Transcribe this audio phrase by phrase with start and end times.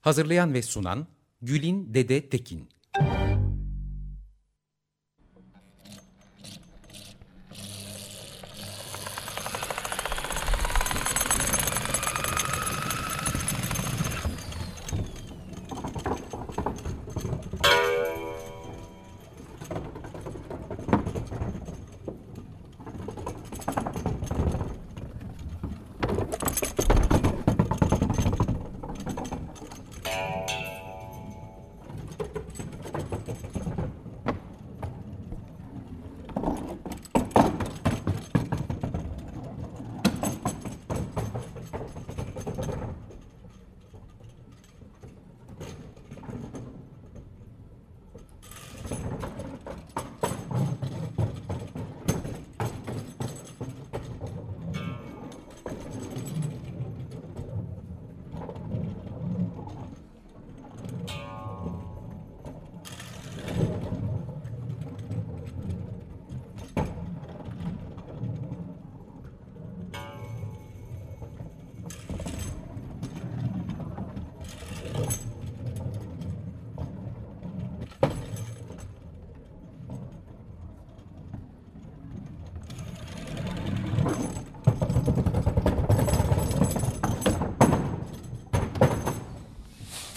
[0.00, 1.06] Hazırlayan ve sunan
[1.42, 2.68] Gülin Dede Tekin.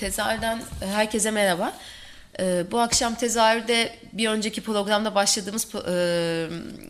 [0.03, 1.74] Tezahürden herkese merhaba.
[2.40, 6.47] Ee, bu akşam tezahürde bir önceki programda başladığımız e,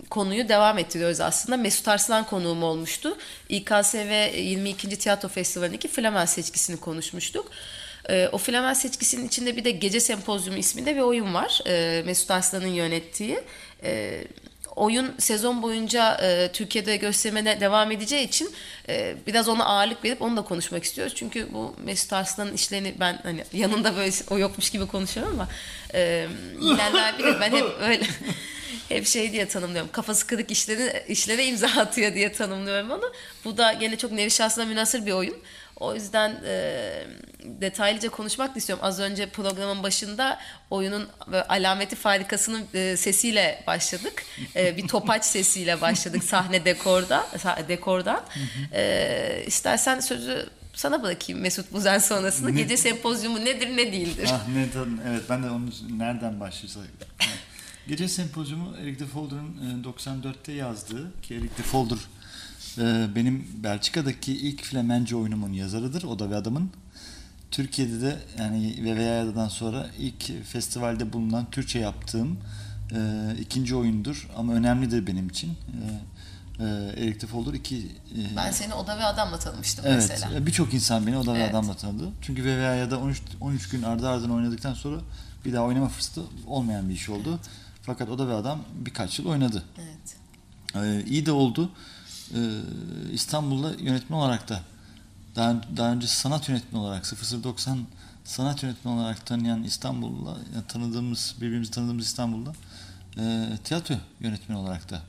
[0.10, 1.58] konuyu devam ettiriyoruz aslında.
[1.58, 3.18] Mesut Arslan konuğum olmuştu.
[3.50, 5.00] İKSV 22.
[5.00, 7.52] Tiyatro Festivali'ndeki Flamen seçkisini konuşmuştuk.
[8.10, 11.62] E, o Flamen seçkisinin içinde bir de Gece Sempozyumu isminde bir oyun var.
[11.68, 13.40] E, Mesut Arslan'ın yönettiği.
[13.84, 14.24] E,
[14.76, 18.52] oyun sezon boyunca e, Türkiye'de göstermene devam edeceği için
[18.90, 21.14] e, biraz ona ağırlık verip onu da konuşmak istiyoruz.
[21.16, 25.48] Çünkü bu Mesut Arslan'ın işlerini ben hani yanında böyle o yokmuş gibi konuşuyorum ama
[25.94, 26.28] e,
[26.62, 28.04] bilenler bilir ben hep öyle
[28.90, 29.90] hep şey diye tanımlıyorum.
[29.92, 33.14] Kafası kırık işleri, işlere imza atıyor diye tanımlıyorum onu.
[33.46, 35.38] Bu da gene çok nevi şahsına münasır bir oyun.
[35.80, 37.08] O yüzden e,
[37.44, 38.86] detaylıca konuşmak istiyorum.
[38.86, 40.40] Az önce programın başında
[40.70, 41.08] oyunun
[41.50, 44.26] alameti farikasının e, sesiyle başladık.
[44.56, 47.28] E, bir topaç sesiyle başladık sahne dekorda,
[47.68, 48.22] dekordan.
[48.74, 52.50] E, istersen sözü sana bırakayım Mesut Buzen sonrasında.
[52.50, 52.62] Ne?
[52.62, 54.30] Gece sempozyumu nedir ne değildir?
[54.32, 54.68] Ah ne
[55.10, 56.84] evet ben de onu nereden başlayacak?
[57.88, 61.98] Gece sempozyumu Eric de Folder'ın 94'te yazdığı ki Eric de Folder
[63.16, 66.04] benim Belçika'daki ilk Flemence oyunumun yazarıdır.
[66.04, 66.72] O da bir adamın.
[67.52, 72.38] Türkiye'de de yani VVA'dan sonra ilk festivalde bulunan Türkçe yaptığım
[72.92, 74.30] e, ikinci oyundur.
[74.38, 75.50] Ama önemlidir benim için.
[75.50, 76.66] E, e,
[76.98, 77.78] Erik de Folder iki...
[77.78, 80.32] E, ben seni Oda ve Adam'la tanımıştım evet, mesela.
[80.32, 80.48] Evet.
[80.48, 81.48] Birçok insan beni Oda evet.
[81.48, 82.10] ve Adam'la tanıdı.
[82.22, 84.98] Çünkü VVA'da 13, 13 gün ardı ardına oynadıktan sonra
[85.46, 87.30] bir daha oynama fırsatı olmayan bir iş oldu.
[87.30, 87.50] Evet.
[87.82, 89.64] Fakat Oda ve Adam birkaç yıl oynadı.
[89.78, 90.16] Evet.
[90.76, 91.70] E, iyi de oldu.
[92.34, 92.40] E,
[93.12, 94.62] İstanbul'da yönetmen olarak da
[95.36, 97.86] daha, daha önce sanat yönetmeni olarak 0090
[98.24, 102.54] sanat yönetmeni olarak tanıyan İstanbul'da yani tanıdığımız birbirimizi tanıdığımız İstanbul'da
[103.18, 105.02] e, tiyatro yönetmeni olarak da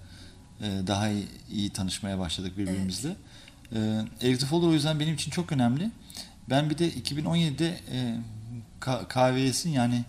[0.61, 3.17] e, daha iyi, iyi tanışmaya başladık birbirimizle.
[3.73, 4.07] Evet.
[4.21, 5.91] E, Erik Folder o yüzden benim için çok önemli.
[6.51, 8.17] Ben bir de 2017'de e,
[9.09, 10.05] KVS'in yani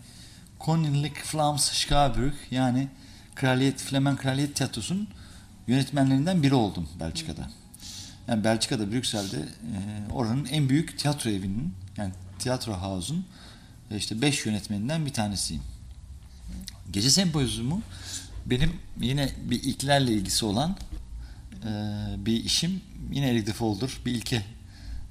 [0.59, 2.87] Koninklijk Vlaams Schouwburg yani
[3.35, 5.07] Kraliyet Flemen Kraliyet Tiyatrosu'nun
[5.67, 7.49] yönetmenlerinden biri oldum Belçika'da.
[8.27, 13.25] Yani Belçika'da, Brüksel'de e, oranın en büyük tiyatro evinin yani tiyatro house'un
[13.91, 15.63] e, işte beş yönetmeninden bir tanesiyim.
[16.91, 17.81] Gece sempozyumu
[18.45, 20.77] benim yine bir ilklerle ilgisi olan
[21.65, 21.71] e,
[22.25, 22.81] bir işim.
[23.11, 23.53] Yine Eric de
[24.05, 24.35] bir ilke.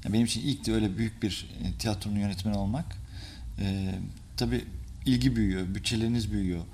[0.05, 2.97] Yani benim için ilk de öyle büyük bir e, tiyatronun yönetmeni olmak.
[3.59, 3.95] E,
[4.37, 4.65] tabii
[5.07, 6.65] ilgi büyüyor, bütçeleriniz büyüyor.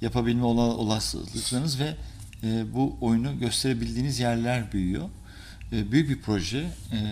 [0.00, 1.96] Yapabilme olasılıklarınız ve
[2.42, 5.08] e, bu oyunu gösterebildiğiniz yerler büyüyor.
[5.72, 6.58] E, büyük bir proje.
[6.58, 7.02] E, e,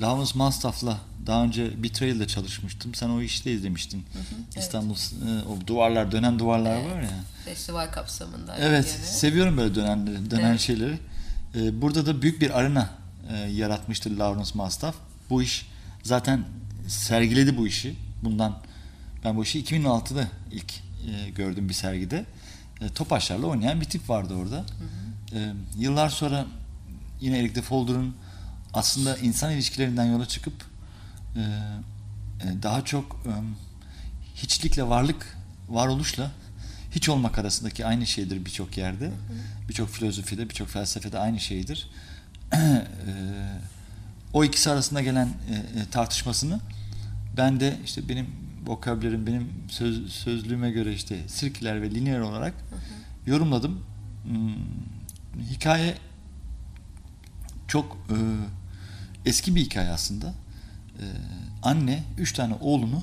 [0.00, 2.94] Lawrence Manstaff'la Daha önce Betrayal'da çalışmıştım.
[2.94, 4.04] Sen o işte izlemiştin.
[4.56, 7.10] İstanbul e, o duvarlar dönen duvarlar var ya.
[7.44, 8.56] Festival kapsamında.
[8.58, 9.06] Evet, gene.
[9.06, 10.60] seviyorum böyle dönen dönen Evet.
[10.60, 10.98] şeyleri.
[11.54, 12.90] Ee, burada da büyük bir arena
[13.32, 14.96] e, yaratmıştı Lawrence Mastaff.
[15.30, 15.66] Bu iş
[16.02, 16.44] zaten
[16.88, 17.96] sergiledi bu işi.
[18.22, 18.58] Bundan
[19.24, 20.72] ben bu işi 2016'da ilk
[21.10, 22.24] e, gördüm bir sergide.
[22.80, 24.64] E, Topaçlarla oynayan bir tip vardı orada.
[25.34, 26.46] E, yıllar sonra
[27.20, 28.14] yine Eric de Folder'ın
[28.74, 30.64] aslında insan ilişkilerinden yola çıkıp
[31.36, 33.32] e, e, daha çok e,
[34.34, 35.36] hiçlikle varlık,
[35.68, 36.30] varoluşla
[36.90, 39.10] hiç olmak arasındaki aynı şeydir birçok yerde.
[39.68, 41.90] Birçok filozofide, birçok felsefede aynı şeydir.
[42.52, 42.84] E,
[44.32, 46.60] o ikisi arasında gelen e, tartışmasını
[47.36, 48.26] ben de işte benim
[48.68, 52.54] vokabülerim, benim söz, sözlüğüme göre işte sirküler ve lineer olarak
[53.26, 53.80] yorumladım.
[54.24, 54.54] Hmm,
[55.50, 55.94] hikaye
[57.68, 58.16] çok e,
[59.28, 60.26] eski bir hikaye aslında.
[60.98, 61.04] E,
[61.62, 63.02] anne üç tane oğlunu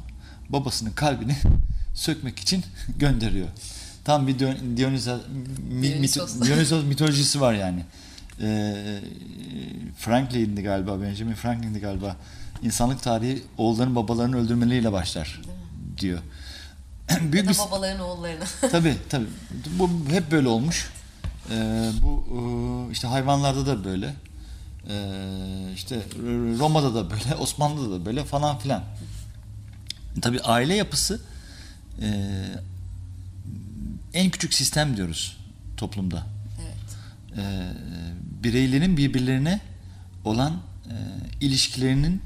[0.49, 1.35] babasının kalbini
[1.93, 2.63] sökmek için
[2.99, 3.47] gönderiyor.
[4.03, 5.21] Tam bir Dion- Dionysos,
[5.81, 6.41] Dionysos.
[6.47, 7.83] Dionysos mitolojisi var yani.
[8.41, 8.75] E,
[9.97, 12.17] Franklin'di galiba, Benjamin Franklin'di galiba.
[12.63, 15.41] İnsanlık tarihi oğulların babalarını öldürmeleriyle başlar
[15.97, 16.19] diyor.
[17.09, 18.43] Ya Büyük da bir babaların oğullarını.
[18.71, 19.27] Tabii tabii.
[19.79, 20.89] Bu hep böyle olmuş.
[21.51, 22.25] Ee, bu
[22.89, 24.13] e, işte hayvanlarda da böyle.
[24.89, 26.01] Ee, işte
[26.59, 28.83] Roma'da da böyle, Osmanlı'da da böyle falan filan.
[30.21, 31.21] Tabii aile yapısı
[32.01, 32.07] e,
[34.13, 35.37] en küçük sistem diyoruz
[35.77, 36.23] toplumda.
[36.61, 36.97] Evet.
[37.37, 37.71] Ee,
[38.43, 39.61] bireylerin birbirlerine
[40.25, 40.53] olan
[40.85, 40.95] e,
[41.41, 42.21] ilişkilerinin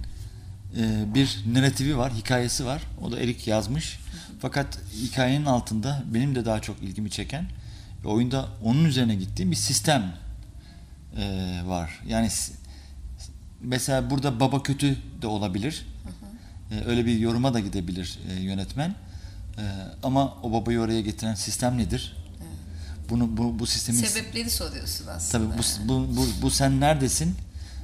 [0.77, 2.81] e, bir narratifi var, hikayesi var.
[3.01, 3.99] O da Erik yazmış.
[4.39, 7.45] Fakat hikayenin altında benim de daha çok ilgimi çeken
[8.03, 10.13] ve oyunda onun üzerine gittiğim bir sistem
[11.17, 11.99] e, var.
[12.07, 12.29] Yani
[13.61, 15.85] mesela burada baba kötü de olabilir.
[16.71, 18.89] E, öyle bir yoruma da gidebilir e, yönetmen.
[19.57, 19.63] E,
[20.03, 22.15] ama o babayı oraya getiren sistem nedir?
[23.09, 25.55] Bunu bu, bu sistemin Sebepleri soruyorsun aslında.
[25.55, 27.35] Tabii bu, bu, bu, bu sen neredesin?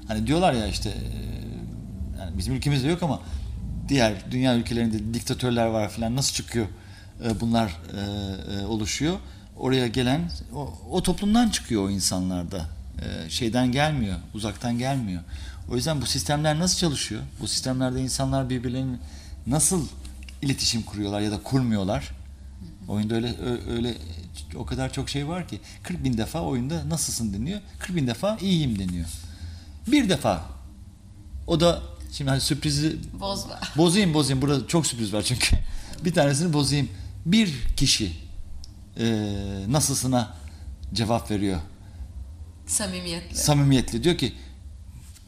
[0.07, 1.44] Hani diyorlar ya işte e,
[2.19, 3.21] yani bizim ülkemizde yok ama
[3.87, 6.67] diğer dünya ülkelerinde diktatörler var falan nasıl çıkıyor
[7.23, 8.01] e, bunlar e,
[8.55, 9.17] e, oluşuyor.
[9.57, 10.21] Oraya gelen
[10.55, 12.65] o, o toplumdan çıkıyor o insanlarda.
[13.29, 15.21] Şeyden gelmiyor, uzaktan gelmiyor.
[15.71, 17.21] O yüzden bu sistemler nasıl çalışıyor?
[17.41, 18.97] Bu sistemlerde insanlar birbirlerine
[19.47, 19.87] nasıl
[20.41, 22.11] iletişim kuruyorlar ya da kurmuyorlar?
[22.87, 23.35] Oyunda öyle
[23.69, 23.95] öyle
[24.55, 27.59] o kadar çok şey var ki 40 bin defa oyunda nasılsın deniyor.
[27.79, 29.07] 40 bin defa iyiyim deniyor.
[29.87, 30.45] Bir defa
[31.47, 31.81] o da
[32.17, 33.59] şimdi hani sürprizi Bozma.
[33.77, 35.57] bozayım bozayım burada çok sürpriz var çünkü
[36.05, 36.89] bir tanesini bozayım.
[37.25, 38.13] Bir kişi
[38.99, 39.05] e,
[39.67, 40.33] nasılsına
[40.93, 41.59] cevap veriyor
[42.67, 43.35] Samimiyetle.
[43.35, 44.33] samimiyetli diyor ki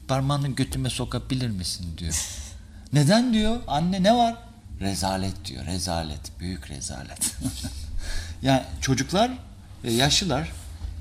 [0.08, 2.14] parmağını götüme sokabilir misin diyor.
[2.94, 3.60] Neden diyor?
[3.68, 4.36] Anne ne var?
[4.80, 5.66] Rezalet diyor.
[5.66, 6.40] Rezalet.
[6.40, 7.36] Büyük rezalet.
[8.42, 9.32] yani çocuklar
[9.84, 10.52] ve yaşlılar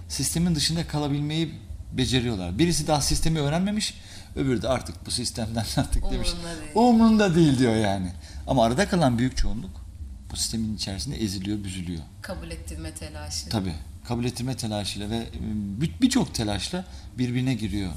[0.08, 1.54] sistemin dışında kalabilmeyi
[1.92, 2.58] beceriyorlar.
[2.58, 3.94] Birisi daha sistemi öğrenmemiş,
[4.36, 6.28] öbürü de artık bu sistemden artık demiş.
[6.32, 6.70] Umurunda değil.
[6.74, 8.12] Umrunda değil diyor yani.
[8.46, 9.86] Ama arada kalan büyük çoğunluk
[10.30, 12.02] bu sistemin içerisinde eziliyor, büzülüyor.
[12.22, 13.48] Kabul ettirme telaşı.
[13.48, 13.74] Tabii.
[14.08, 15.26] Kabul ettirme telaşıyla ve
[15.80, 16.84] bir- birçok telaşla
[17.18, 17.92] birbirine giriyor.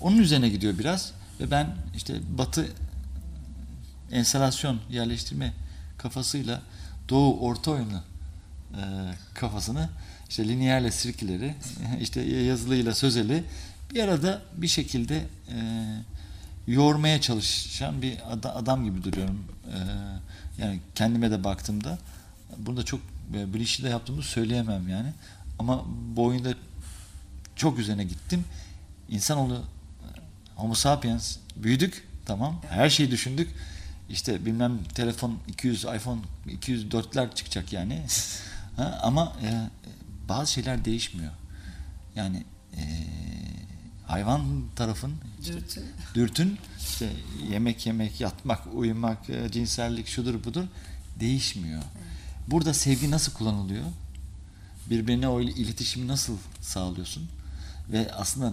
[0.00, 2.68] Onun üzerine gidiyor biraz ve ben işte Batı
[4.12, 5.52] enstalasyon yerleştirme
[5.98, 6.62] kafasıyla
[7.08, 8.00] Doğu orta oyunu
[9.34, 9.88] kafasını
[10.28, 11.54] işte lineerle sirkileri
[12.00, 13.44] işte yazılıyla sözeli
[13.94, 15.86] bir arada bir şekilde e,
[16.66, 19.44] yoğurmaya çalışan bir ada- adam gibi duruyorum.
[19.66, 19.78] E,
[20.62, 21.98] yani kendime de baktığımda
[22.58, 23.00] burada çok
[23.34, 25.12] e, bir işi de yaptığımı söyleyemem yani.
[25.58, 25.84] Ama
[26.16, 26.54] bu oyunda
[27.56, 28.44] çok üzerine gittim.
[29.08, 30.08] İnsanoğlu e,
[30.56, 32.62] Homo sapiens büyüdük tamam.
[32.68, 33.50] Her şeyi düşündük.
[34.10, 38.02] İşte bilmem telefon 200 iPhone 204'ler çıkacak yani.
[38.76, 39.70] ha, ama e,
[40.28, 41.32] bazı şeyler değişmiyor.
[42.16, 42.44] Yani
[42.76, 42.82] e,
[44.06, 45.82] hayvan tarafın işte, Dürtü.
[46.14, 47.12] dürtün işte
[47.50, 50.64] yemek yemek, yatmak, uyumak, e, cinsellik şudur budur
[51.20, 51.82] değişmiyor.
[52.48, 53.84] Burada sevgi nasıl kullanılıyor?
[54.90, 57.28] Birbirine o il- iletişimi nasıl sağlıyorsun?
[57.92, 58.52] Ve aslında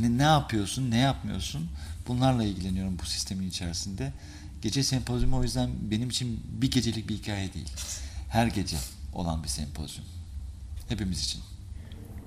[0.00, 1.68] ne, ne yapıyorsun, ne yapmıyorsun?
[2.08, 4.12] Bunlarla ilgileniyorum bu sistemin içerisinde.
[4.62, 7.68] Gece sempozyumu o yüzden benim için bir gecelik bir hikaye değil.
[8.28, 8.76] Her gece
[9.12, 10.04] olan bir sempozyum.
[10.88, 11.40] Hepimiz için.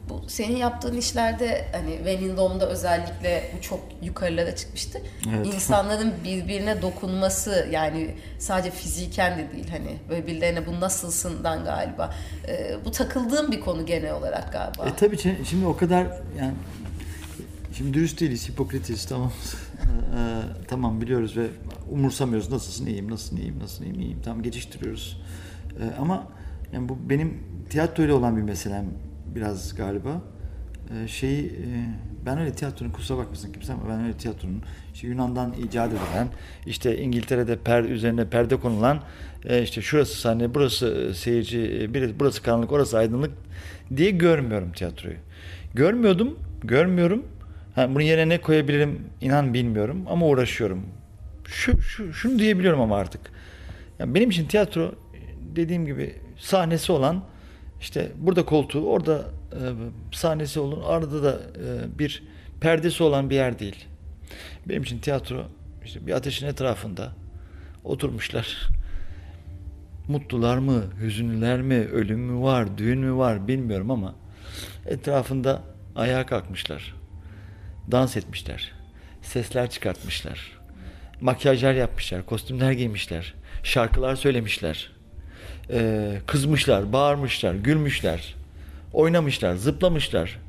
[0.10, 5.02] Bu senin yaptığın işlerde hani Dome'da özellikle bu çok yukarılara çıkmıştı.
[5.44, 12.16] İnsanların birbirine dokunması yani sadece fiziken de değil hani böyle birilerine bu nasılsından galiba.
[12.48, 14.86] Ee, bu takıldığım bir konu genel olarak galiba.
[14.90, 16.08] E tabii şimdi o kadar
[16.40, 16.54] yani
[17.78, 19.32] Şimdi dürüst değiliz, hipokritiz tamam.
[20.18, 21.48] Ee, tamam biliyoruz ve
[21.92, 22.52] umursamıyoruz.
[22.52, 24.20] Nasılsın iyiyim, nasılsın iyiyim, nasılsın iyiyim, iyiyim.
[24.26, 25.22] Tamam geçiştiriyoruz.
[25.80, 26.28] Ee, ama
[26.74, 27.33] yani bu benim
[27.69, 28.86] tiyatroyla olan bir meselem
[29.36, 30.21] biraz galiba.
[30.93, 31.67] Ee, şeyi e,
[32.25, 34.62] ben öyle tiyatronun kusura bakmasın kimse ama ben öyle tiyatronun
[34.93, 36.27] işte Yunan'dan icat edilen
[36.65, 39.00] işte İngiltere'de per üzerine perde konulan
[39.45, 43.31] e, işte şurası sahne burası seyirci e, biri burası karanlık orası aydınlık
[43.95, 45.15] diye görmüyorum tiyatroyu.
[45.74, 47.25] Görmüyordum, görmüyorum.
[47.75, 50.83] Ha, bunun yerine ne koyabilirim inan bilmiyorum ama uğraşıyorum.
[51.45, 53.21] Şu, şu şunu diyebiliyorum ama artık.
[54.00, 54.95] Yani benim için tiyatro
[55.55, 57.24] dediğim gibi sahnesi olan
[57.82, 59.62] işte burada koltuğu, orada e,
[60.12, 62.24] sahnesi olun, arada da e, bir
[62.62, 63.86] perdesi olan bir yer değil.
[64.65, 65.46] Benim için tiyatro
[65.86, 67.12] işte bir ateşin etrafında
[67.84, 68.70] oturmuşlar.
[70.08, 74.15] Mutlular mı, hüzünlüler mi, ölüm mü var, düğün mü var bilmiyorum ama
[74.86, 75.62] etrafında
[75.96, 76.96] ayağa kalkmışlar.
[77.91, 78.72] Dans etmişler.
[79.22, 80.60] Sesler çıkartmışlar.
[81.22, 83.34] Makyajlar yapmışlar, kostümler giymişler.
[83.63, 84.97] Şarkılar söylemişler.
[85.71, 88.36] Ee, kızmışlar, bağırmışlar, gülmüşler.
[88.93, 90.39] Oynamışlar, zıplamışlar.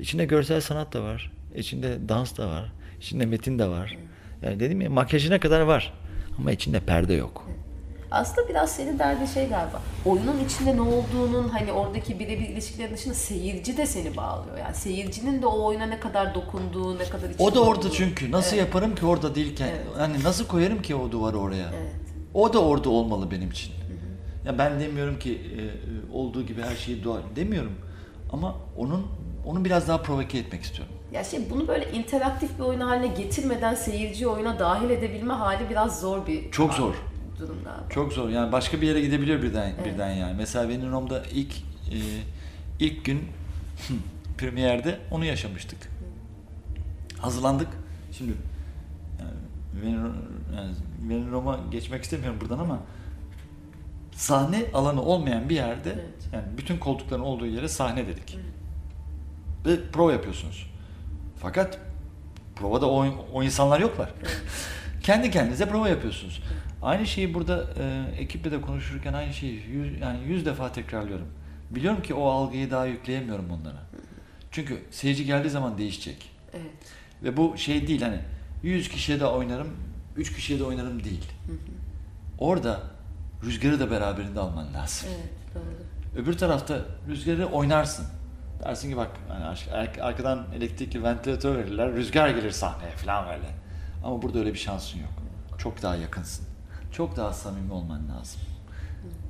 [0.00, 1.32] İçinde görsel sanat da var.
[1.56, 2.72] İçinde dans da var.
[3.00, 3.96] İçinde metin de var.
[4.42, 5.92] Yani dedim ya makyajına kadar var.
[6.38, 7.48] Ama içinde perde yok.
[8.10, 9.82] Aslında biraz senin derdin şey galiba.
[10.04, 14.58] Oyunun içinde ne olduğunun hani oradaki birebir ilişkilerin dışında seyirci de seni bağlıyor.
[14.58, 17.92] Yani seyircinin de o oyuna ne kadar dokunduğu, ne kadar O da orada olduğu.
[17.94, 18.30] çünkü.
[18.30, 18.66] Nasıl Evet.
[18.66, 19.70] yaparım ki orada değilken?
[19.98, 21.68] Hani nasıl koyarım ki o duvarı oraya?
[21.82, 21.92] Evet.
[22.34, 23.72] O da orada olmalı benim için.
[24.46, 25.68] Ya ben demiyorum ki e, e,
[26.12, 27.72] olduğu gibi her şeyi doğal demiyorum.
[28.32, 29.06] Ama onun
[29.46, 30.94] onu biraz daha provoke etmek istiyorum.
[31.12, 36.00] Ya şey bunu böyle interaktif bir oyun haline getirmeden seyirciyi oyuna dahil edebilme hali biraz
[36.00, 36.94] zor bir Çok zor.
[37.38, 37.88] durum galiba.
[37.90, 38.28] Çok zor.
[38.28, 40.34] Yani başka bir yere gidebiliyor birden birden yani.
[40.36, 41.52] Mesela benim Rom'da ilk
[41.92, 41.98] e,
[42.80, 43.20] ilk gün
[44.38, 45.78] premierde onu yaşamıştık.
[47.18, 47.68] Hazırlandık.
[48.12, 48.32] Şimdi
[49.20, 49.32] yani
[49.84, 50.12] Venom,
[50.56, 50.72] yani
[51.08, 52.78] Venom Rom'a geçmek istemiyorum buradan ama
[54.18, 56.28] sahne alanı olmayan bir yerde Evet.
[56.32, 58.38] yani bütün koltukların olduğu yere sahne dedik.
[59.66, 60.70] Ve prova yapıyorsunuz.
[61.36, 61.78] Fakat
[62.56, 64.10] provada o, o insanlar yoklar.
[65.02, 66.42] Kendi kendinize prova yapıyorsunuz.
[66.82, 71.28] Aynı şeyi burada e, ekiple de konuşurken aynı şeyi yüz, yani yüz defa tekrarlıyorum.
[71.70, 73.82] Biliyorum ki o algıyı daha yükleyemiyorum onlara.
[74.50, 76.30] Çünkü seyirci geldiği zaman değişecek.
[76.52, 76.70] Evet.
[77.22, 78.18] Ve bu şey değil hani
[78.62, 79.68] 100 kişiye de oynarım,
[80.16, 81.24] 3 kişiye de oynarım değil.
[82.38, 82.97] Orada
[83.44, 85.08] rüzgarı da beraberinde alman lazım.
[85.12, 86.22] Evet, doğru.
[86.22, 86.78] Öbür tarafta
[87.08, 88.06] rüzgarı oynarsın.
[88.64, 93.48] Dersin ki bak hani ar- arkadan elektrikli ventilatör verirler, rüzgar gelir sahneye falan böyle.
[94.04, 95.10] Ama burada öyle bir şansın yok.
[95.58, 96.46] Çok daha yakınsın.
[96.92, 98.40] Çok daha samimi olman lazım.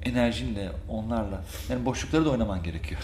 [0.03, 1.41] Enerjinle, onlarla.
[1.69, 3.01] Yani boşlukları da oynaman gerekiyor.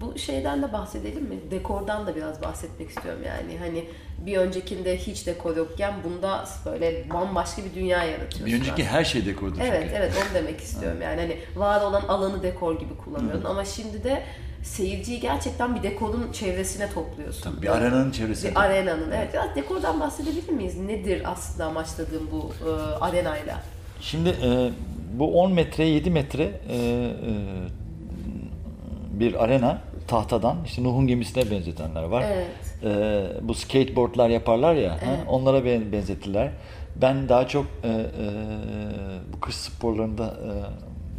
[0.00, 1.36] Bu şeyden de bahsedelim mi?
[1.50, 3.58] Dekordan da biraz bahsetmek istiyorum yani.
[3.58, 3.84] Hani
[4.26, 8.46] bir öncekinde hiç dekor yokken bunda böyle bambaşka bir dünya yaratıyorsun.
[8.46, 8.88] Bir önceki aslında.
[8.88, 9.66] her şey dekordu çünkü.
[9.66, 10.98] Evet, evet onu demek istiyorum.
[11.02, 14.22] Yani hani var olan alanı dekor gibi kullanıyordun ama şimdi de
[14.62, 17.42] seyirciyi gerçekten bir dekorun çevresine topluyorsun.
[17.42, 18.50] Tabii bir arenanın çevresinde.
[18.50, 19.10] Bir arenanın.
[19.10, 20.78] Evet, biraz dekordan bahsedebilir miyiz?
[20.78, 23.62] Nedir aslında amaçladığım bu e, arenayla?
[24.00, 24.70] Şimdi e,
[25.12, 27.12] bu 10 metre 7 metre e, e,
[29.20, 32.24] bir arena tahtadan işte Nuh'un gemisine benzetenler var.
[32.32, 32.46] Evet.
[32.84, 35.18] E, bu skateboardlar yaparlar ya Evet.
[35.28, 36.50] onlara ben, benzettiler.
[36.96, 38.02] Ben daha çok e, e,
[39.32, 40.50] bu kış sporlarında e,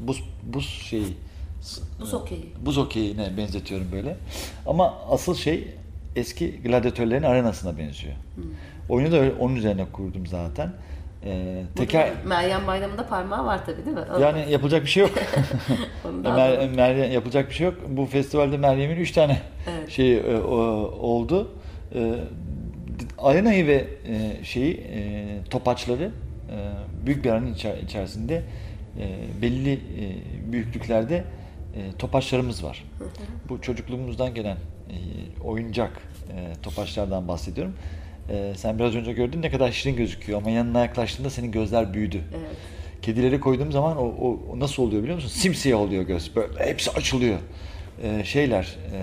[0.08, 1.06] buz buz şeyi
[2.00, 2.46] Buz hokeyi.
[2.66, 4.18] buz okeyine benzetiyorum böyle.
[4.68, 5.68] Ama asıl şey
[6.16, 8.14] eski gladyatörlerin arenasına benziyor.
[8.90, 10.74] Oyunu da öyle, onun üzerine kurdum zaten.
[11.26, 14.04] E, teker Meryem Bayramı'nda parmağı var tabii değil mi?
[14.22, 15.12] yani yapılacak bir şey yok.
[16.06, 16.76] Ondan Mer-.
[16.76, 17.76] Meryem yapılacak bir şey yok.
[17.90, 19.38] Bu festivalde Meryem'in üç tane
[19.70, 19.90] Evet.
[19.90, 21.52] şeyi e, o- oldu.
[21.96, 22.14] E,
[23.18, 26.56] arenayı ve e, şeyi e, topaçları e,
[27.06, 28.44] büyük bir aranın içer- içerisinde
[29.00, 29.80] e, belli e,
[30.52, 31.16] büyüklüklerde
[31.76, 32.84] e, topaçlarımız var.
[33.50, 34.58] Bu çocukluğumuzdan gelen
[34.90, 34.96] e,
[35.44, 35.92] oyuncak
[36.30, 37.74] e, topaçlardan bahsediyorum.
[38.30, 42.22] E, sen biraz önce gördün ne kadar şirin gözüküyor ama yanına yaklaştığında senin gözler büyüdü.
[42.32, 42.58] Evet.
[43.02, 45.30] Kedileri koyduğum zaman o, o, o nasıl oluyor biliyor musun?
[45.30, 46.36] Simsiyah oluyor göz.
[46.36, 47.40] Böyle hepsi açılıyor.
[48.04, 49.00] Ee, şeyler e,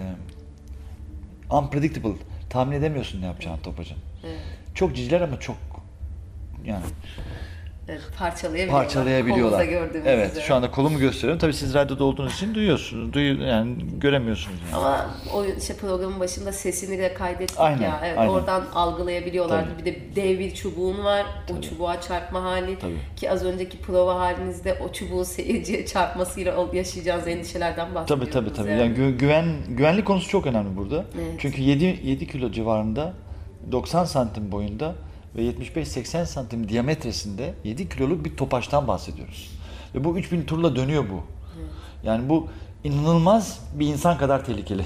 [1.55, 2.15] unpredictable.
[2.51, 3.97] Tahmin edemiyorsun ne yapacağını topacın.
[4.25, 4.39] Evet.
[4.75, 5.57] Çok ciciler ama çok
[6.65, 6.85] yani
[7.89, 8.83] Evet, parçalayabiliyorlar.
[8.85, 9.65] parçalayabiliyorlar.
[9.65, 10.45] Gördüğümüz Evet, üzere.
[10.45, 11.39] şu anda kolumu gösteriyorum.
[11.39, 13.13] Tabii siz radyoda olduğunuz için duyuyorsunuz.
[13.13, 14.77] Duyu, yani göremiyorsunuz yani.
[14.77, 18.01] Ama o işte programın başında sesini de kaydettik Aynen, ya.
[18.05, 18.31] Evet, aynen.
[18.33, 19.69] Oradan algılayabiliyorlardı.
[19.79, 19.85] Tabii.
[19.87, 21.27] Bir de dev bir çubuğun var.
[21.59, 22.79] O çubuğa çarpma hali.
[22.79, 22.99] Tabii.
[23.17, 28.33] Ki az önceki prova halinizde o çubuğun seyirciye çarpmasıyla yaşayacağınız endişelerden Tabii bahsediyordunuz.
[28.33, 28.71] tabii tabii.
[28.71, 31.05] Yani gü- güven güvenlik konusu çok önemli burada.
[31.15, 31.35] Evet.
[31.39, 33.13] Çünkü 7 7 kilo civarında
[33.73, 34.95] 90 santim boyunda
[35.37, 39.51] ve 75-80 santim diametresinde 7 kiloluk bir topaçtan bahsediyoruz.
[39.95, 41.23] Ve bu 3000 turla dönüyor bu.
[42.07, 42.49] Yani bu
[42.85, 44.83] inanılmaz bir insan kadar tehlikeli.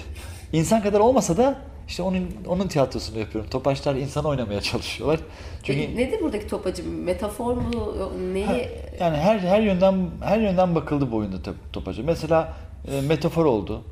[0.53, 3.51] İnsan kadar olmasa da işte onun onun tiyatrosunu yapıyorum.
[3.51, 5.21] Topaçlar insan oynamaya çalışıyorlar.
[5.63, 6.89] Çünkü Peki nedir buradaki topacı?
[6.89, 7.95] Metafor mu?
[8.33, 8.69] Neyi?
[9.01, 12.03] yani her her yönden her yönden bakıldı bu oyunda top- topaca.
[12.03, 12.53] Mesela
[12.93, 13.83] e, metafor oldu.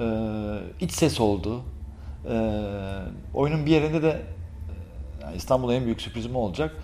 [0.00, 0.04] E,
[0.84, 1.60] iç ses oldu.
[2.30, 2.36] E,
[3.34, 4.22] oyunun bir yerinde de e,
[5.26, 6.76] yani İstanbul'a en büyük sürprizim olacak.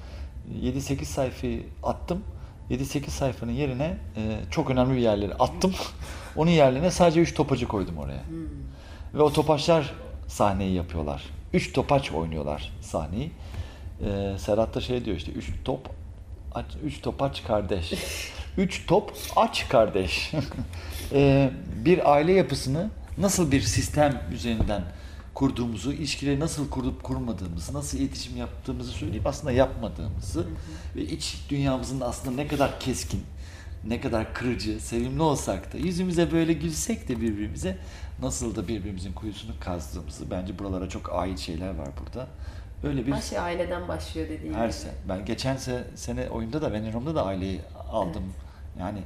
[0.62, 2.24] 7-8 sayfayı attım.
[2.70, 5.74] 7-8 sayfanın yerine e, çok önemli bir yerleri attım.
[6.36, 8.22] Onun yerlerine sadece 3 topacı koydum oraya.
[9.14, 9.94] Ve o topaçlar
[10.28, 11.24] sahneyi yapıyorlar.
[11.52, 13.30] 3 topaç oynuyorlar sahneyi.
[14.06, 15.88] E, Serhat da şey diyor işte 3 top
[16.54, 17.92] aç, üç top aç kardeş.
[18.56, 20.32] Üç top aç kardeş.
[21.12, 21.50] Ee,
[21.84, 24.82] bir aile yapısını nasıl bir sistem üzerinden
[25.34, 30.46] kurduğumuzu, ilişkileri nasıl kurup kurmadığımızı, nasıl iletişim yaptığımızı söyleyip aslında yapmadığımızı
[30.96, 33.22] ve iç dünyamızın aslında ne kadar keskin,
[33.84, 37.78] ne kadar kırıcı, sevimli olsak da yüzümüze böyle gülsek de birbirimize
[38.22, 42.26] nasıl da birbirimizin kuyusunu kazdığımızı bence buralara çok ait şeyler var burada.
[42.84, 44.76] Öyle bir Her şey aileden başlıyor dediğin her gibi.
[44.76, 47.60] se- ben geçen se- sene oyunda da Venom'da da aileyi
[47.90, 48.22] aldım.
[48.78, 48.98] Yani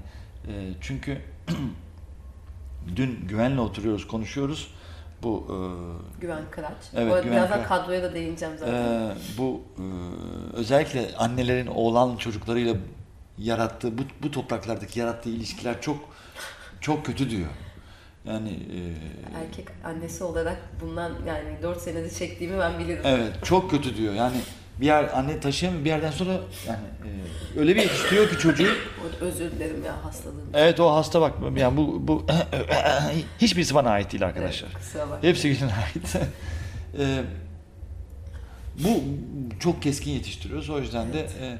[0.49, 1.18] e, çünkü
[2.97, 4.68] dün güvenle oturuyoruz, konuşuyoruz.
[5.23, 5.47] Bu
[6.21, 6.73] Güven Kıraç.
[6.95, 7.69] Evet, arada Güven birazdan Kıraç.
[7.69, 8.75] kadroya da değineceğim e, zaten.
[8.75, 9.85] e, bu e,
[10.57, 12.75] özellikle annelerin oğlan çocuklarıyla
[13.39, 15.97] yarattığı bu, bu topraklardaki yarattığı ilişkiler çok
[16.81, 17.49] çok kötü diyor.
[18.25, 18.79] Yani e,
[19.39, 23.03] Erkek annesi olarak bundan yani 4 senedir çektiğimi ben bilirim.
[23.05, 24.15] Evet, çok kötü diyor.
[24.15, 24.37] Yani
[24.80, 26.33] bir yer anne taşıyamıyor bir yerden sonra
[26.66, 26.78] yani
[27.56, 28.68] e, öyle bir yetiştiriyor ki çocuğu.
[29.21, 30.50] Özür dilerim ya hastalığım.
[30.54, 32.26] Evet o hasta bak yani bu bu
[33.40, 34.71] hiçbirisi bana ait değil arkadaşlar.
[34.95, 35.23] Bakma.
[35.23, 36.16] Hepsi Gül'ün ait.
[36.99, 37.23] Ee,
[38.85, 39.02] bu
[39.61, 40.71] çok keskin yetiştiriyoruz.
[40.71, 41.59] O yüzden de e, e,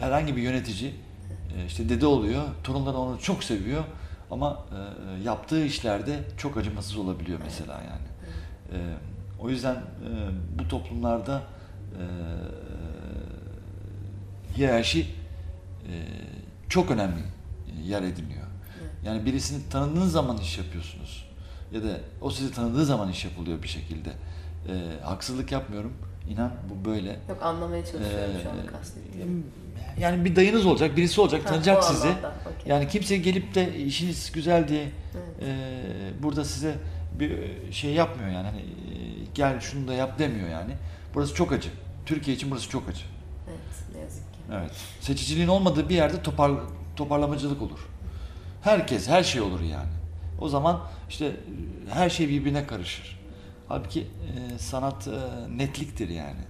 [0.00, 0.94] herhangi bir yönetici
[1.56, 2.42] e, işte dede oluyor.
[2.64, 3.84] Torunları onu çok seviyor
[4.30, 8.08] ama e, yaptığı işlerde çok acımasız olabiliyor mesela yani.
[8.72, 8.78] E,
[9.40, 9.78] o yüzden e,
[10.58, 11.57] bu toplumlarda e,
[14.56, 15.92] hiyerarşi e,
[16.68, 17.20] çok önemli
[17.84, 18.46] yer ediniyor.
[19.04, 21.28] Yani birisini tanıdığınız zaman iş yapıyorsunuz.
[21.72, 21.88] Ya da
[22.20, 24.10] o sizi tanıdığı zaman iş yapılıyor bir şekilde.
[24.68, 25.92] E, haksızlık yapmıyorum.
[26.30, 27.18] İnan bu böyle.
[27.28, 29.46] Yok anlamaya çalışıyorum şu an Ee, kastettiğim.
[30.00, 32.08] Yani bir dayınız olacak, birisi olacak, Ha, tanıyacak sizi.
[32.08, 32.72] anlamda, okey.
[32.72, 34.82] Yani kimse gelip de işiniz güzel diye
[35.40, 35.56] e,
[36.22, 36.74] burada size
[37.20, 37.32] bir
[37.72, 38.46] şey yapmıyor yani.
[38.46, 38.64] Hani,
[39.34, 40.72] gel şunu da yap demiyor yani.
[41.14, 41.68] Burası çok acı.
[42.08, 43.04] Türkiye için burası çok acı.
[43.48, 44.38] Evet ne yazık ki.
[44.52, 44.70] Evet.
[45.00, 46.52] Seçiciliğin olmadığı bir yerde topar,
[46.96, 47.78] toparlamacılık olur.
[48.62, 49.90] Herkes, her şey olur yani.
[50.40, 51.34] O zaman işte e,
[51.90, 53.20] her şey birbirine karışır.
[53.68, 55.18] Halbuki e, sanat e,
[55.58, 56.40] netliktir yani.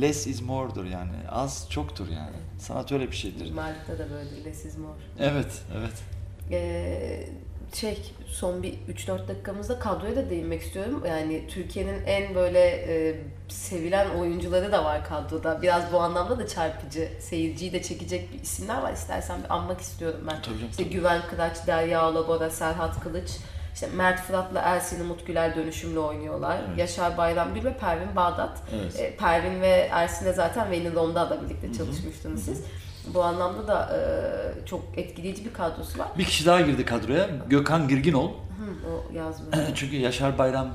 [0.00, 1.12] Less is more'dur yani.
[1.30, 2.36] Az çoktur yani.
[2.58, 3.44] Sanat öyle bir şeydir.
[3.44, 4.98] Mimarlıkta da böyle less is more.
[5.18, 6.02] Evet, evet.
[6.50, 7.28] Ee,
[7.74, 11.02] şey son bir 3-4 dakikamızda kadroya da değinmek istiyorum.
[11.08, 13.16] Yani Türkiye'nin en böyle e,
[13.48, 15.62] sevilen oyuncuları da var kadroda.
[15.62, 18.92] Biraz bu anlamda da çarpıcı, seyirciyi de çekecek bir isimler var.
[18.92, 20.42] İstersen bir anmak istiyorum ben.
[20.42, 20.94] Tabii işte tabii.
[20.94, 23.30] Güven Kıraç, Derya Alabora, Serhat Kılıç.
[23.74, 26.58] İşte Mert Fırat'la Ersin Umut Güler dönüşümlü oynuyorlar.
[26.68, 26.78] Evet.
[26.78, 28.58] Yaşar Bayramgül ve Pervin Bağdat.
[28.74, 29.00] Evet.
[29.00, 32.64] E, Pervin ve Ersin'le zaten Veli Lom'da da birlikte çalışmıştınız siz.
[33.14, 36.08] Bu anlamda da e, çok etkileyici bir kadrosu var.
[36.18, 37.28] Bir kişi daha girdi kadroya.
[37.48, 38.28] Gökhan Girginol.
[38.30, 39.52] Hı, o yazmıyor.
[39.74, 40.68] Çünkü Yaşar Bayram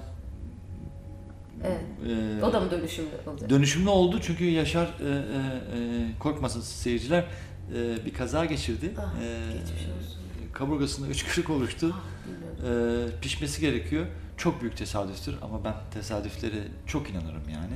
[1.63, 1.81] Evet.
[2.41, 3.49] e, O da mı dönüşümlü olacak?
[3.49, 7.23] Dönüşümlü oldu çünkü Yaşar e, e, e, korkmasın seyirciler
[7.75, 8.93] e, bir kaza geçirdi.
[8.99, 10.21] Ah, E, geçmiş olsun.
[10.53, 11.95] Kaburgasında üç kırık oluştu.
[12.27, 13.11] Bilmiyorum.
[13.17, 14.05] E, pişmesi gerekiyor.
[14.37, 17.73] Çok büyük tesadüftür ama ben tesadüflere çok inanırım yani.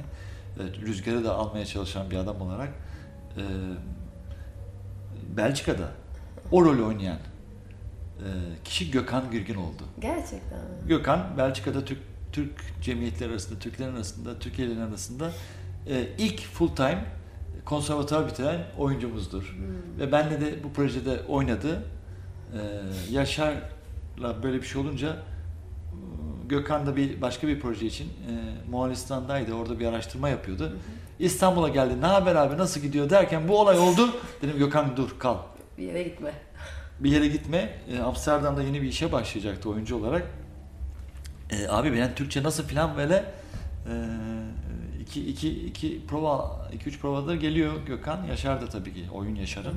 [0.61, 2.69] Evet, rüzgarı da almaya çalışan bir adam olarak
[3.37, 3.43] e,
[5.37, 5.91] Belçika'da
[6.51, 8.27] o rolü oynayan e,
[8.63, 9.83] kişi Gökhan Girgin oldu.
[9.99, 10.87] Gerçekten mi?
[10.87, 11.99] Gökhan Belçika'da Türk
[12.31, 15.31] Türk cemiyetleri arasında, Türklerin arasında, Türkiye'lerin arasında
[15.87, 17.05] e, ilk full time
[17.65, 19.57] konservatuvar bitiren oyuncumuzdur.
[19.99, 21.83] Ve benle de bu projede oynadı.
[22.53, 22.59] E,
[23.11, 25.17] Yaşar'la böyle bir şey olunca
[26.49, 29.53] Gökhan da bir başka bir proje için e, Moğolistan'daydı.
[29.53, 30.77] Orada bir araştırma yapıyordu.
[31.19, 32.01] İstanbul'a geldi.
[32.01, 34.09] Ne haber abi nasıl gidiyor derken bu olay oldu.
[34.41, 35.37] Dedim Gökhan dur kal.
[35.77, 36.31] Bir yere gitme.
[36.99, 37.77] Bir yere gitme.
[37.91, 40.23] E, Amsterdam'da yeni bir işe başlayacaktı oyuncu olarak.
[41.49, 43.25] E, abi ben Türkçe nasıl filan böyle
[43.89, 43.93] e,
[45.01, 48.23] iki, iki, iki prova, iki üç provadır geliyor Gökhan.
[48.23, 49.75] Yaşar da tabii ki oyun Yaşar'ın.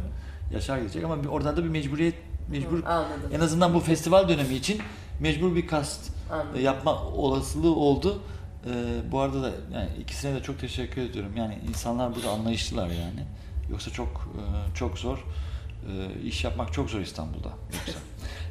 [0.54, 2.14] Yaşar gidecek ama bir, oradan da bir mecburiyet
[2.50, 3.30] mecbur Anladım.
[3.32, 4.80] en azından bu festival dönemi için
[5.20, 6.50] mecbur bir kast Anladım.
[6.56, 8.22] e, yapma olasılığı oldu.
[8.68, 8.72] E,
[9.12, 11.32] bu arada da yani ikisine de çok teşekkür ediyorum.
[11.36, 13.24] Yani insanlar burada anlayışlılar yani.
[13.70, 15.24] Yoksa çok e, çok zor.
[15.88, 17.48] E, iş yapmak çok zor İstanbul'da.
[17.48, 18.00] Yoksa.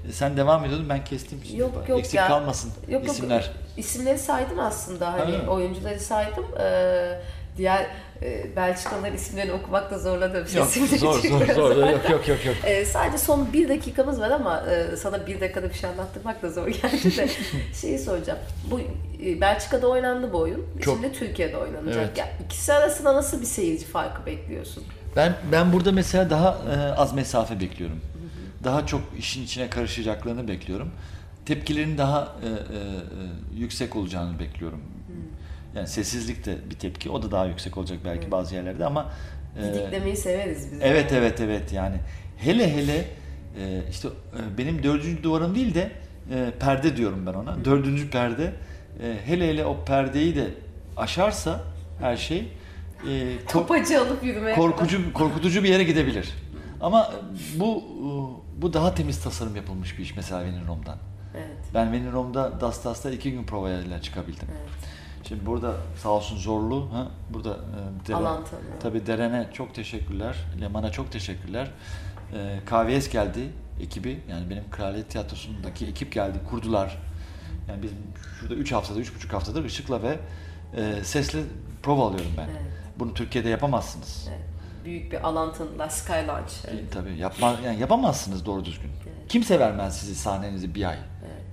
[0.07, 1.39] E, sen devam ediyordun ben kestim.
[1.45, 1.61] Şimdi.
[1.61, 2.27] Yok yok Eksik ya.
[2.27, 3.15] kalmasın Yok, yok.
[3.15, 3.51] isimler.
[3.77, 5.49] İsimleri saydım aslında hani mi?
[5.49, 6.45] oyuncuları saydım.
[6.59, 7.21] Ee,
[7.57, 7.87] diğer
[8.21, 11.75] e, Belçikalıların isimlerini okumakta zorladığım şey Yok zor zor zor.
[11.75, 12.55] Yok yok yok yok.
[12.63, 16.49] Ee, sadece son bir dakikamız var ama e, sana bir dakikada bir şey anlattırmak da
[16.49, 17.29] zor geldi de
[17.81, 18.39] şeyi soracağım.
[18.71, 18.79] Bu
[19.25, 20.65] e, Belçika'da oynandı bu oyun.
[20.81, 20.95] Çok.
[20.95, 22.03] Şimdi Türkiye'de oynanacak.
[22.07, 22.17] Evet.
[22.17, 24.83] Ya, ikisi arasında nasıl bir seyirci farkı bekliyorsun?
[25.15, 28.01] Ben ben burada mesela daha e, az mesafe bekliyorum.
[28.63, 30.91] Daha çok işin içine karışacaklarını bekliyorum.
[31.45, 32.59] Tepkilerin daha e, e, e,
[33.55, 34.81] yüksek olacağını bekliyorum.
[35.75, 37.09] Yani sessizlik de bir tepki.
[37.09, 39.13] O da daha yüksek olacak belki bazı yerlerde ama
[39.59, 40.79] e, Didiklemeyi severiz biz.
[40.81, 41.95] Evet evet evet yani
[42.37, 42.97] hele hele
[43.59, 45.91] e, işte e, benim dördüncü duvarım değil de
[46.59, 47.65] perde diyorum ben ona.
[47.65, 48.53] Dördüncü perde
[49.25, 50.47] hele hele o perdeyi de
[50.97, 51.61] aşarsa
[51.99, 52.47] her şey
[53.47, 56.29] Topacı alıp yürümeye korkucu korkutucu bir yere gidebilir.
[56.81, 57.13] Ama
[57.55, 57.83] bu
[58.57, 60.97] bu daha temiz tasarım yapılmış bir iş mesela Venirom'dan.
[61.35, 61.47] Evet.
[61.73, 64.47] Ben Venirom'da Dastas'ta iki gün provayla çıkabildim.
[64.51, 64.96] Evet.
[65.27, 66.89] Şimdi burada sağ olsun zorlu.
[66.93, 67.07] Ha?
[67.29, 67.57] Burada
[68.09, 68.79] e, Alan tanıyor.
[68.79, 70.35] Tabii Deren'e çok teşekkürler.
[70.61, 71.71] Leman'a çok teşekkürler.
[72.33, 73.49] E, KVS geldi
[73.81, 74.19] ekibi.
[74.29, 76.37] Yani benim Kraliyet Tiyatrosu'ndaki ekip geldi.
[76.49, 76.97] Kurdular.
[77.69, 77.97] Yani bizim
[78.39, 80.19] şurada 3 haftada, üç buçuk haftadır ışıkla ve
[80.75, 81.39] e, sesle
[81.83, 82.47] prova alıyorum ben.
[82.49, 82.61] Evet.
[82.99, 84.27] Bunu Türkiye'de yapamazsınız.
[84.29, 84.39] Evet.
[84.85, 85.89] Büyük bir alan tanıdılar.
[85.89, 86.51] Sky Lounge.
[86.67, 86.83] Evet.
[86.83, 88.91] E, Tabii yapma, yani yapamazsınız doğru düzgün.
[89.29, 90.97] Kimse vermez sizi sahnenizi bir ay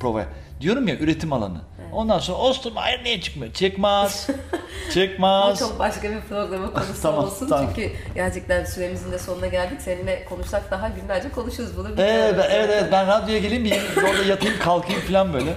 [0.01, 0.25] prova.
[0.61, 1.59] Diyorum ya üretim alanı.
[1.93, 3.53] Ondan sonra Ostermeyer niye çıkmıyor?
[3.53, 4.27] Çıkmaz.
[4.95, 5.59] Çıkmaz.
[5.59, 7.49] çok başka bir programın konusu Tamam, olsun.
[7.49, 7.67] tamam.
[7.75, 9.81] Çünkü gerçekten süremizin de sonuna geldik.
[9.81, 11.89] Seninle konuşsak daha günlerce konuşuruz bunu.
[11.99, 12.85] Evet, evet, evet.
[12.93, 15.55] Ben radyoya geleyim bir orada yatayım kalkayım falan böyle.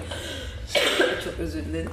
[1.25, 1.91] Çok özür dilerim.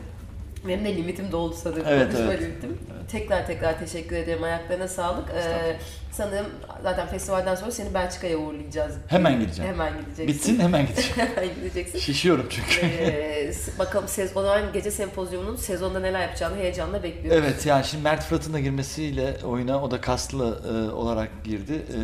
[0.69, 1.83] Benim de limitim doldu sanırım.
[1.89, 2.43] Evet, Konuşma evet.
[2.43, 2.79] limitim.
[3.09, 4.43] Tekrar tekrar teşekkür ederim.
[4.43, 5.31] Ayaklarına sağlık.
[5.31, 5.77] Ee,
[6.13, 6.47] sanırım
[6.83, 8.95] zaten festivalden sonra seni Belçika'ya uğurlayacağız.
[9.09, 9.73] Hemen gideceğim.
[9.73, 10.29] Hemen gideceksin.
[10.29, 11.31] Bitsin hemen gideceğim.
[11.35, 11.99] Hemen gideceksin.
[11.99, 12.87] Şişiyorum çünkü.
[12.87, 17.43] Ee, bakalım sez- o zaman gece sempozyumunun sezonda neler yapacağını heyecanla bekliyoruz.
[17.45, 21.73] Evet yani şimdi Mert Fırat'ın da girmesiyle oyuna o da kaslı e, olarak girdi.
[21.73, 22.01] E,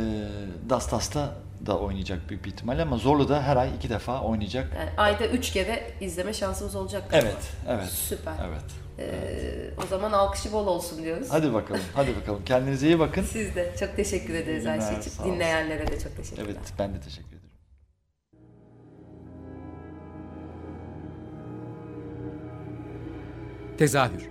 [0.70, 1.34] Dastas'ta
[1.66, 4.72] da oynayacak büyük bir ihtimalle ama Zorlu'da her ay iki defa oynayacak.
[4.78, 7.04] Yani ayda üç kere izleme şansımız olacak.
[7.12, 7.88] Evet, evet.
[7.88, 8.34] Süper.
[8.48, 8.64] Evet.
[8.98, 11.28] Ee, o zaman alkışı bol olsun diyoruz.
[11.30, 12.44] Hadi bakalım, hadi bakalım.
[12.44, 13.22] Kendinize iyi bakın.
[13.22, 15.24] Siz de çok teşekkür ederiz her şey için.
[15.24, 16.44] Dinleyenlere de çok teşekkürler.
[16.46, 17.40] Evet, ben de teşekkür ederim.
[23.78, 24.30] Tezahür